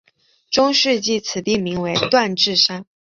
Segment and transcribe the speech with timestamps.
[0.49, 2.87] 中世纪此地名为锻冶山。